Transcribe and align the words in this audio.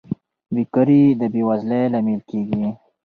بېکاري 0.53 1.01
د 1.19 1.21
بې 1.33 1.41
وزلۍ 1.49 1.83
لامل 1.93 2.21
کیږي. 2.29 2.67